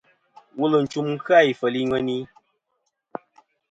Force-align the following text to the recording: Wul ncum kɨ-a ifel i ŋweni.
Wul 0.57 0.73
ncum 0.83 1.07
kɨ-a 1.25 1.39
ifel 1.51 1.75
i 1.81 1.83
ŋweni. 1.89 2.17